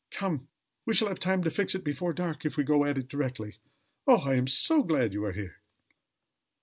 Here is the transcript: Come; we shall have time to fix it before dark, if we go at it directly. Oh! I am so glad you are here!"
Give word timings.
Come; 0.09 0.47
we 0.83 0.95
shall 0.95 1.09
have 1.09 1.19
time 1.19 1.43
to 1.43 1.51
fix 1.51 1.75
it 1.75 1.83
before 1.83 2.11
dark, 2.11 2.43
if 2.43 2.57
we 2.57 2.63
go 2.63 2.85
at 2.85 2.97
it 2.97 3.07
directly. 3.07 3.57
Oh! 4.07 4.15
I 4.21 4.33
am 4.33 4.47
so 4.47 4.81
glad 4.81 5.13
you 5.13 5.23
are 5.25 5.31
here!" 5.33 5.57